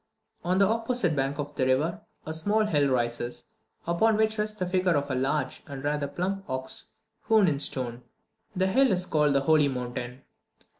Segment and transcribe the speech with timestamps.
[0.43, 3.51] On the opposite bank of the river, a small hill rises,
[3.85, 6.93] upon which rests the figure of a large and rather plump ox
[7.27, 8.01] hewn in stone.
[8.55, 10.23] This hill is called the "holy mountain."